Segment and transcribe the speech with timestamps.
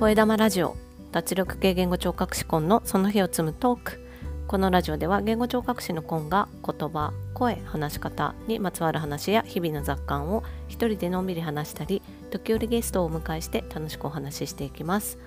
[0.00, 0.78] 声玉ラジオ
[1.12, 4.00] 脱力系言語聴覚士コンのその日を積むトーク。
[4.48, 12.00] このラジオでは言語聴覚士のコンが言葉声話し方にまつわる話や日々の雑感を一人でのんびり話したり
[12.30, 15.18] 時折ゲストをお迎えして楽しくお話ししていきます。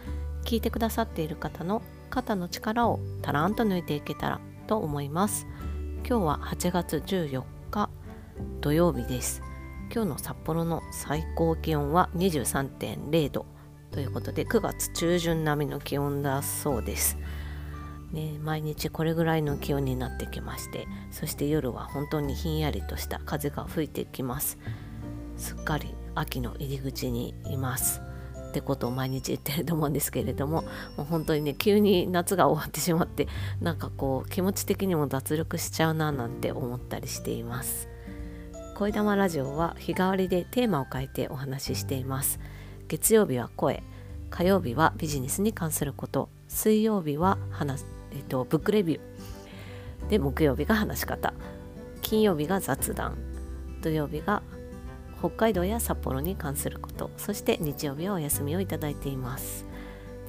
[0.44, 5.46] 聞いてくださっている方の肩の力をたらんと抜いていけたらと思います。
[5.98, 7.92] 今日は8月14日
[8.62, 9.44] 土曜日です。
[9.94, 13.53] 今日の札幌の最高気温は23.0度。
[13.94, 17.18] ということで9月中旬並みの気温だそうです。
[18.12, 24.58] ね、毎日これぐらいの気温になってきましてそして夜は本当にひんやりとした風が吹いてきます。
[25.38, 28.02] すっかり秋の入り口にいます。
[28.50, 30.62] ってことを毎日言ってると思うんですけれども
[30.96, 33.28] もう本当にね急に夏が終わってしまって
[33.62, 37.90] なんかこう気持ち的にも脱力しちゃうななんて思ったりしています。
[38.76, 42.40] 恋玉ラジオは日替わりでテーマを変えてお話ししています。
[42.88, 43.84] 月曜日は声
[44.30, 50.10] 火曜日はビジネスに関すること水曜日は話、えっと、ブックレビュー。
[50.10, 51.34] で木曜日が話し方。
[52.02, 53.18] 金曜日が雑談。
[53.82, 54.44] 土曜日が
[55.20, 57.10] 北海道や札幌に関すること。
[57.18, 59.66] そして日曜日はお休みをいただいています。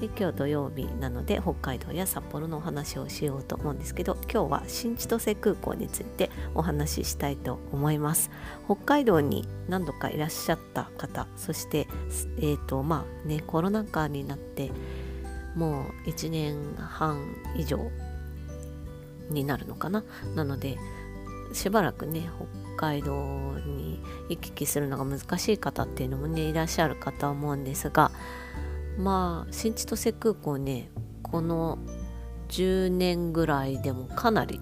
[0.09, 8.31] で今日土曜日なので北海道や札幌のお話をしようと思うんですけど今日は新千歳空港についてお話ししたいと思います。
[8.67, 11.87] 北海道に何度かいらっしゃった方そして
[12.37, 14.73] えっ、ー、とまあねコロナ禍になって
[15.55, 17.91] もう1年半以上
[19.31, 20.05] になるのかな？
[20.35, 20.77] なので
[21.55, 22.29] しばらくね
[22.77, 23.15] 北海道
[23.61, 28.11] に行き来するのが難しい方っていうのもねいらっしゃるかと思うんですが
[28.99, 30.91] まあ新千歳空港ね
[31.23, 31.79] この
[32.49, 34.61] 10年ぐらいでもかなり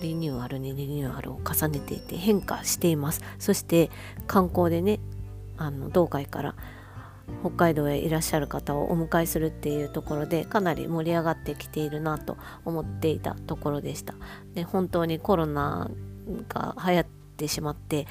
[0.00, 3.22] リニューアルにリニューアルを重ねていて変化しています。
[3.38, 3.90] そして
[4.26, 4.98] 観光でね
[5.56, 6.54] あの道外から
[7.42, 14.14] 北海道へいらっしゃる方をお迎えするっていうところでかなり盛り上がってきているなと思っていたところでした。
[14.54, 15.90] で本当にコロナ
[16.48, 18.06] が流行ってしまって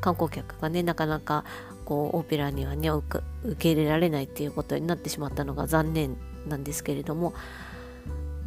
[0.00, 1.44] 観光客がねなかなか
[1.86, 3.22] こうオペラにはね受
[3.58, 6.16] け入れられないっていうことになってしまったのが残念
[6.46, 7.32] なんですけれども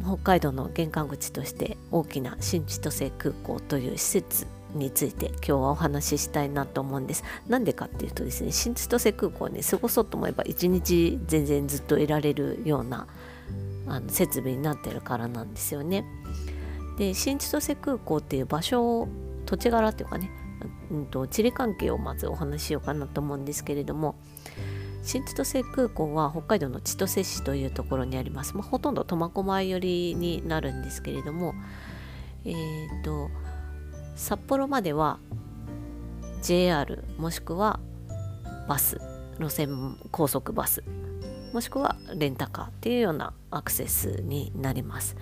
[0.04, 7.24] 北海道の玄関口として大きな新千歳空港という施設について今日はお話ししたいなと思うんです。
[7.48, 13.06] なんでかっていうとですね新千歳空港ね過ごそうと思えば一日全然ずっといられるような
[13.86, 16.04] あの設備になってるからなんですよね。
[16.98, 19.08] で新千歳空港っていう場所を
[19.46, 20.30] 土地柄っていうかね
[20.90, 24.16] うんと、地理関係をまずお話ししようかなと思うんですけれども
[25.02, 31.54] 新千歳空港は北海道の千歳市というところにあります、まあ、ほとんど苫小牧寄りになるんですけれども
[32.44, 33.30] えっ、ー、と
[34.14, 35.18] 札幌までは
[36.42, 37.80] JR もしくは
[38.68, 39.00] バス
[39.38, 40.84] 路線高速バス
[41.52, 45.16] もしくはレンタカーっていうようなアクセスになります。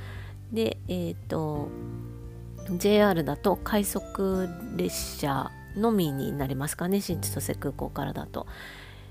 [0.53, 1.69] でえっ、ー、と
[2.77, 7.01] JR だと快速列車のみになりますかね。
[7.01, 8.47] 新千歳空港からだと。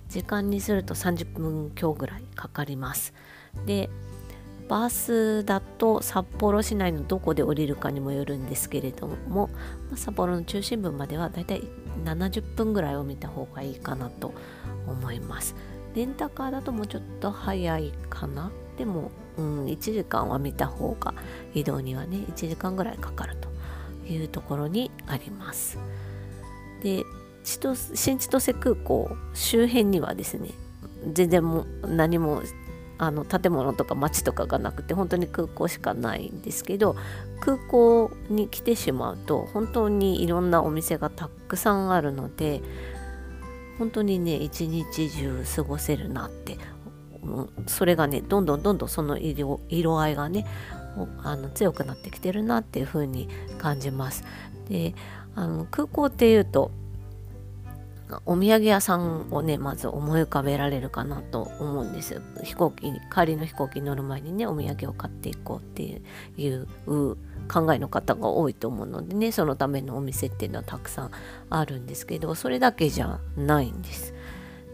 [0.09, 3.13] 時間にすると30分強ぐらいかかります。
[3.65, 3.89] で
[4.69, 9.49] バスだと札幌市内のどこで降りるかにもよるんですけれども
[9.95, 11.63] 札幌の中心部まではだいたい
[12.03, 14.33] 70分ぐらいを見た方がいいかなと
[14.87, 15.55] 思います。
[15.95, 18.51] レンタカーだともうちょっと早いかな。
[18.77, 21.15] でも、うん、1時間は見た方が
[21.55, 23.46] 移動にはね1時間ぐらいかかると。
[24.09, 25.77] いうところにあります。
[26.81, 27.03] で
[27.43, 30.49] 千新千歳空港周辺にはですね
[31.13, 32.41] 全然も何も
[32.97, 36.95] あの建物とか街とかがなくて本当に空港しかないんですけど
[37.39, 42.61] 空港に来てしまうと本当にいろんなお店がたくさんあるので
[43.77, 46.57] 本当にね一日中過ごせるなって
[47.67, 50.45] それがねどんどんどんどんその色合いがね
[51.23, 53.27] あの強くなってきてるなっていう風に
[53.57, 54.23] 感じます。
[54.69, 54.93] で
[55.35, 56.71] あの空港っていうと
[58.25, 66.01] お土産屋さんをねまず思い浮かべられるかなと思うんです飛行機に帰りの飛行機に乗る前にねお土産を買っていこうって
[66.37, 66.67] いう
[67.47, 71.11] 考えの方が多いと思うのでねそのためのお店っていうのはたくさん
[71.49, 74.13] あるんですけどそれだけじゃないんです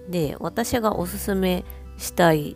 [0.09, 1.65] で私がおすすめ
[1.97, 2.55] したい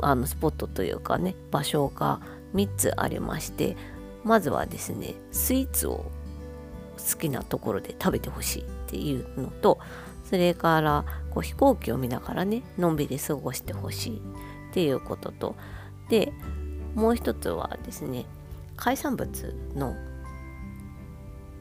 [0.00, 2.20] あのスポットというかね場所が
[2.54, 3.76] 3つありまして
[4.24, 6.10] まずはですねスイーツを
[6.98, 9.78] 好きなところで食べてほしいっていうのと
[10.28, 14.20] それからこう飛行機を見ながらねのんびり過ごしてほしいっ
[14.72, 15.56] ていうことと
[16.08, 16.32] で
[16.94, 18.26] もう一つはですね
[18.76, 19.94] 海産物の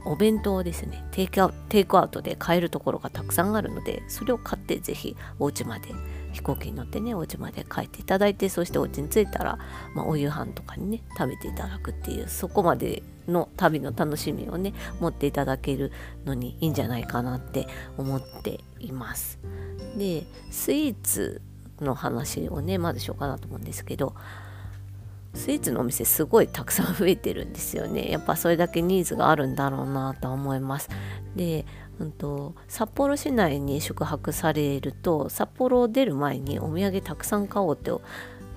[0.06, 5.90] お弁当ですねテイクアウトで買えるところがたくさんあるのでそれを買ってぜひお家まで
[6.40, 9.60] 飛行機に乗ってねお家まで帰っていただいてそしてお家に着いたら、
[9.94, 15.92] まあ、お夕飯とかにね食べていただくっていうそこまでの旅の楽しみをね持っていただける
[16.26, 19.38] のにいいんじゃないかなって思っています。
[19.98, 21.42] でスイーツ
[21.82, 24.16] の話をねまずしようかなと思うんですけど
[25.34, 30.90] スイーツのお店すごいたくさん増えてるんですよねやっぱそれだけニーズがあるんだろうなと思います
[31.36, 31.66] で、
[32.00, 37.92] うんと、札幌市内に宿泊されると札幌を出る前にお土産たくさん買おうって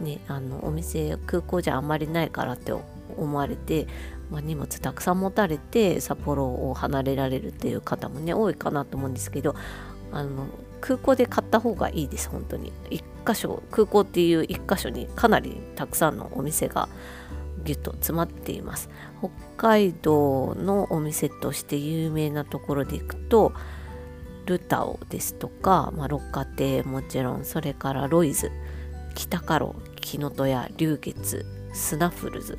[0.00, 2.72] ね、あのお店空港じゃあんまりないからって
[3.16, 3.86] 思われて、
[4.30, 9.54] まあ、荷物たくさん持たれて札幌を離れられるっていう方もね多いかなと思うんですけど
[10.10, 10.46] あの
[10.80, 12.72] 空港で買った方がいいです本当に。
[12.90, 16.88] 1箇所空港っていう1箇所にかなりたくさんのお店が
[17.62, 18.88] ギュッと詰まっています。
[19.18, 23.52] 北海道のお店として有名なところでいくと
[24.46, 28.50] ルタオですとか、まあ、六花亭もちろんそれからロイズ
[29.14, 32.58] 北カロ木の戸屋龍月スナフルズっ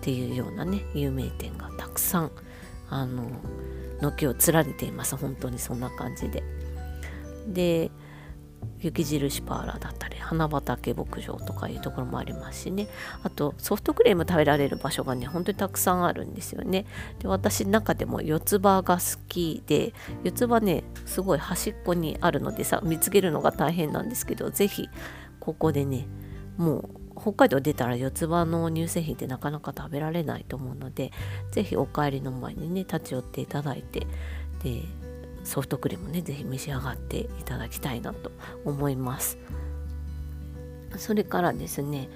[0.00, 2.32] ていうようなね有名店がたくさん
[2.90, 3.30] あの
[4.00, 5.16] 軒を連ねています。
[5.16, 6.42] 本当にそんな感じで。
[7.46, 7.90] で
[8.80, 12.88] 雪印パーラーだったり花畑牧場とかいうところもありますしね。
[13.22, 16.86] あとソフトクリーム食べられる場所がね本当にたくさんあるんですよね。
[17.18, 24.88] で私中でも四つ葉が好きで四つ葉ねすごい端っこにあるのでさ見つけるのが大変なんですけど是非
[25.40, 26.06] ここでね
[26.56, 31.12] もう北海道出たら四つ葉の乳製品ってなかなか食べられないと思うので
[31.52, 34.06] 是非お帰りの前にね立ち寄っていただいて
[34.62, 34.82] で
[35.44, 38.32] ソフトクリームね是非召し上がっていただきたいなと
[38.64, 39.38] 思います。
[40.96, 42.08] それからですね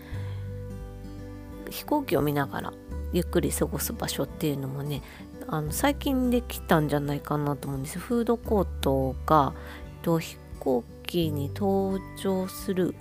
[1.71, 2.73] 飛行機を見ながら
[3.13, 5.03] ゆっくり過ごす場所っていうのもね
[5.47, 7.99] あの最近できたんじゃないかなと思うんです。
[7.99, 9.55] フードコートが
[10.03, 12.95] と飛行機に搭乗する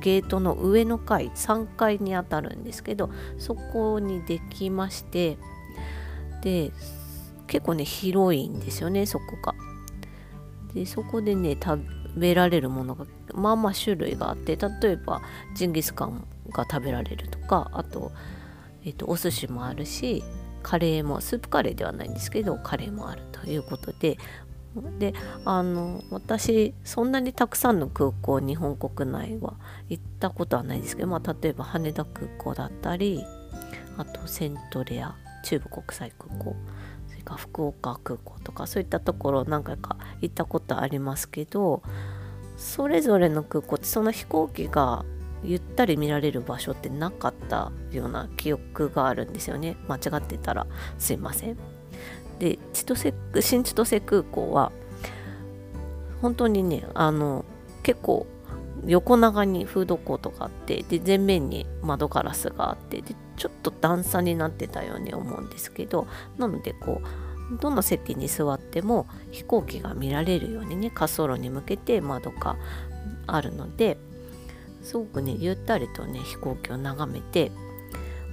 [0.00, 5.36] ゲートの上の階3階にあたるんですけどそこにできまして
[6.42, 6.72] で
[7.46, 9.54] 結構ね広いんですよねそこが。
[10.74, 11.84] でそこでね食
[12.16, 15.20] べられるものがまあまあ種類があって例えば
[15.54, 18.12] ジンギスカンが食べられるとかあと,、
[18.84, 20.22] えーと、お寿司もあるし
[20.62, 24.18] カレーもスープカレーではないんですけどカレーもあるということで
[24.98, 25.12] で
[25.44, 29.54] あの私そんなにたくさんの空港日本国内は
[29.88, 33.22] 行ったことはないですけど、まあ、例えば羽田空港だったり
[33.98, 35.14] あとセントレア
[35.44, 36.56] 中部国際空港
[37.22, 41.82] か福岡空港とかそういったところ何回か行ったことありますけど
[42.56, 45.04] それぞれの空港ってその飛行機が
[45.44, 49.76] ゆったり見られる場所ってなかったような記憶があるんですよね。
[49.88, 50.66] 間違ってたら。
[50.98, 51.56] すいません。
[52.38, 54.72] で千歳新千歳空港は
[56.20, 57.44] 本当にねあの
[57.82, 58.26] 結構
[58.86, 66.06] 横長にフードコートがあってで前面に窓ガラスがあってでちょっと段差になってたように思うんですけど
[66.38, 72.56] なのでこうどの席に座っても飛行機が見られるようにね滑走路に向けて窓が
[73.26, 73.98] あるので
[74.82, 77.52] すごくねゆったりとね飛行機を眺めて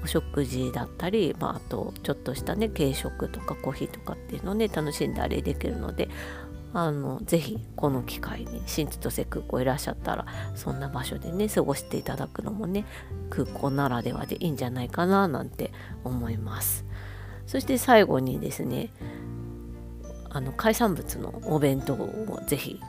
[0.04, 6.10] お食事だったり、まあ、あとちょっとしたね軽食とかコーヒーとかっていうのをね楽しんだりできるので
[6.74, 12.86] あのぜひこの機会に新千歳空港いらっしゃったらそんな場所でね過ごしていただくのもね
[13.29, 15.72] 空港ならではでいいんじゃないかななんて
[16.03, 16.86] 思います。
[17.48, 18.89] そして最後にですね
[20.29, 22.79] あの海産物のお弁当をぜひ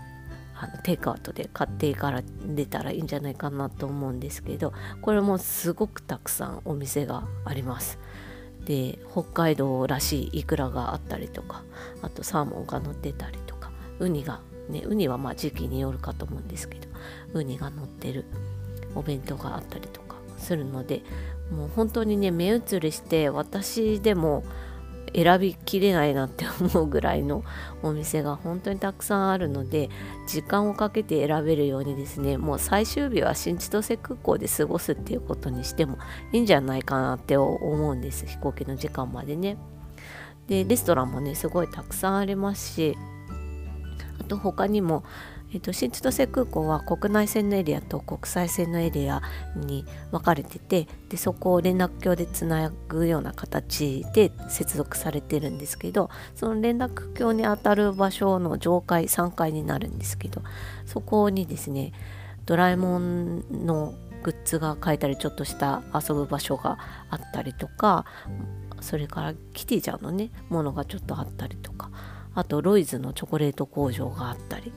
[0.54, 7.98] あのテイクアウトで買っていから出たらいいんじゃないかなと思うんですけどこれもすごくたくさんお店があります。
[8.64, 11.62] で北海道らしいイクラがあったりとか
[12.02, 13.59] あとサーモンが乗ってたりとか
[14.00, 16.88] ウニがねウニはまあ時期によるかと思うんですけど
[17.34, 18.24] ウニが乗ってる
[18.94, 21.02] お弁当があったりとかするので
[21.52, 24.44] もう本当にね目移りして私でも
[25.14, 27.42] 選びきれないなって思うぐらいの
[27.82, 29.90] お店が本当にたくさんあるので
[30.28, 35.98] 時間をかけて選べるようにですねもう最終日は新千歳空港で過ごすっていうことにしても
[36.32, 39.56] いいんじゃないかなって思うんです飛行機の時間までね。
[40.46, 42.96] でレストランもねすごいたくさんありますし
[44.20, 45.02] あと他にも、
[45.52, 49.22] えーと、新千歳空港は国内線のエリアと国際線のエリア
[49.56, 60.42] に分かれててでそこを連絡橋でつなぐような形で接続されてるんですけどその連絡橋にあたる場所の上階3階になるんですけど
[60.86, 61.92] そこにですね
[62.46, 66.78] ドラえもんのグッズが買えたりちょっとした遊ぶ場所が
[67.10, 68.04] あったりとか
[68.80, 71.89] それからキティちゃんのねものがちょっとあったりとか
[72.34, 74.72] あとロイズのチョコレート工場があったり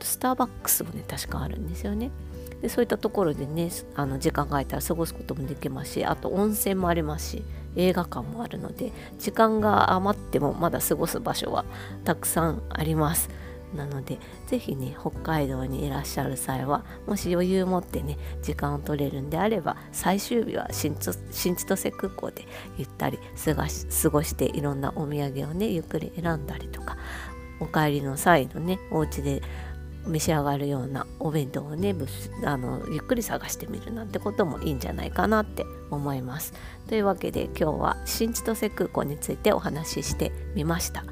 [0.00, 2.10] スターバックスもね確かあるんですよね。
[2.60, 7.44] でそういったところでねあの時間が空いたら過ごすこともできますしあと温泉もありますし
[7.76, 11.64] 映画館もあるので時間が余ってもまだ過ごす場所は
[12.04, 13.30] たくさんあります。
[13.74, 21.14] なので是非ね北海道にいらっしゃる際はもし余裕持ってね時間を取れるんであれば最終日は新千
[21.66, 22.46] 歳空港で
[22.78, 26.96] ゆったり過ごし過ごしていろんなお土産をねゆっくり選んだりとか
[27.60, 29.42] お帰りの際のねお家で
[30.06, 31.94] 召し上がるようなお弁当をね
[32.44, 36.54] あのゆっくり探してみるなんてこともいいんじゃないかなって思います。
[36.88, 41.04] というわけで今日は新千歳空港についてお話ししてみました。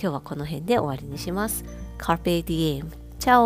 [0.00, 1.81] 今日はこの辺で終わりにします。
[2.04, 2.84] Carpe Diem
[3.22, 3.38] เจ้า